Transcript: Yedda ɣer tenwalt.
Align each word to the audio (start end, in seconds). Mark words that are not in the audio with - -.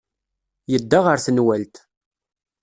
Yedda 0.71 0.99
ɣer 1.05 1.17
tenwalt. 1.25 1.75